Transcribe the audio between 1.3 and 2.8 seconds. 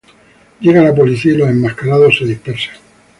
y los enmascarados se dispersan.